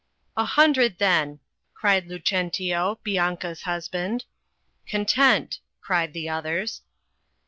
'* 0.23 0.25
"A 0.35 0.45
hundred 0.45 0.97
then,'' 0.97 1.41
cried 1.75 2.07
Lucentio, 2.07 2.97
Bianca's 3.03 3.61
husband. 3.61 4.25
"Content," 4.89 5.59
cried 5.79 6.13
the 6.13 6.27
others. 6.27 6.81